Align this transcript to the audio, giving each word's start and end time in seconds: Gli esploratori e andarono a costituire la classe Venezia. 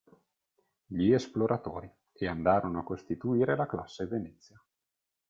Gli 0.87 1.11
esploratori 1.11 1.87
e 2.13 2.27
andarono 2.27 2.79
a 2.79 2.83
costituire 2.83 3.55
la 3.55 3.67
classe 3.67 4.07
Venezia. 4.07 4.59